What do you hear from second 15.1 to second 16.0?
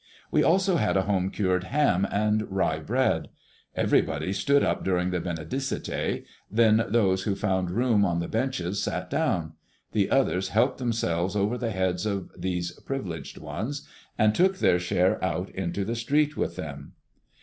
out into the